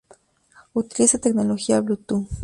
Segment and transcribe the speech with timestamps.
[0.73, 2.27] Utiliza tecnología Bluetooth.